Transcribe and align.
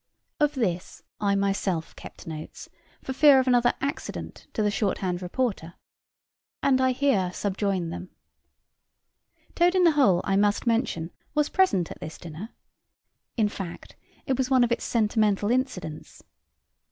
Of 0.39 0.55
this 0.55 1.03
I 1.19 1.35
myself 1.35 1.95
kept 1.95 2.25
notes, 2.25 2.69
for 3.03 3.13
fear 3.13 3.39
of 3.39 3.45
another 3.45 3.75
accident 3.81 4.47
to 4.53 4.63
the 4.63 4.71
short 4.71 4.97
hand 4.97 5.21
reporter. 5.21 5.75
And 6.63 6.81
I 6.81 6.91
here 6.91 7.31
subjoin 7.33 7.91
them. 7.91 8.09
Toad 9.53 9.75
in 9.75 9.83
the 9.83 9.91
hole, 9.91 10.21
I 10.23 10.37
must 10.37 10.65
mention, 10.65 11.11
was 11.35 11.49
present 11.49 11.91
at 11.91 11.99
this 11.99 12.17
dinner. 12.17 12.49
In 13.37 13.47
fact, 13.47 13.95
it 14.25 14.39
was 14.39 14.49
one 14.49 14.63
of 14.63 14.71
its 14.71 14.85
sentimental 14.85 15.51
incidents. 15.51 16.23